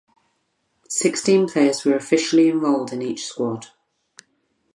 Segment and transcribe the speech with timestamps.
[0.89, 3.67] Sixteen players were officially enrolled in each squad.